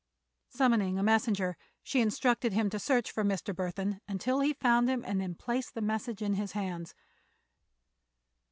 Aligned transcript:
Summoning 0.49 0.97
a 0.97 1.03
messenger 1.03 1.57
she 1.83 2.01
instructed 2.01 2.53
him 2.53 2.71
to 2.71 2.79
search 2.79 3.11
for 3.11 3.23
Mr. 3.23 3.53
Burthon 3.55 3.99
until 4.07 4.39
he 4.39 4.53
found 4.55 4.89
him 4.89 5.03
and 5.05 5.21
then 5.21 5.35
place 5.35 5.69
the 5.69 5.79
message 5.79 6.23
in 6.23 6.33
his 6.33 6.53
hands. 6.53 6.95